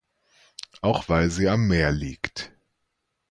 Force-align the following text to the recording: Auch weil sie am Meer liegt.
Auch 0.81 1.09
weil 1.09 1.29
sie 1.29 1.47
am 1.47 1.67
Meer 1.67 1.91
liegt. 1.91 2.51